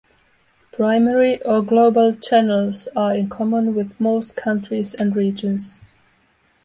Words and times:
Primary 0.71 1.39
or 1.43 1.61
global 1.61 2.15
channels 2.15 2.87
are 2.95 3.13
in 3.13 3.29
common 3.29 3.75
with 3.75 3.99
most 4.01 4.35
countries 4.35 4.95
and 4.95 5.15
regions. 5.15 5.77